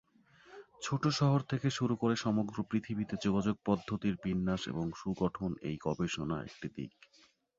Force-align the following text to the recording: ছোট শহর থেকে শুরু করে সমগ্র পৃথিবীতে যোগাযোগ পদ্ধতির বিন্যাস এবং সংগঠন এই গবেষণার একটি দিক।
ছোট 0.81 1.03
শহর 1.19 1.41
থেকে 1.51 1.67
শুরু 1.69 1.93
করে 1.95 2.15
সমগ্র 2.17 2.57
পৃথিবীতে 2.69 3.15
যোগাযোগ 3.25 3.55
পদ্ধতির 3.65 4.15
বিন্যাস 4.25 4.61
এবং 4.67 4.85
সংগঠন 5.01 5.51
এই 5.61 5.77
গবেষণার 5.81 6.43
একটি 6.45 6.67
দিক। 6.75 6.91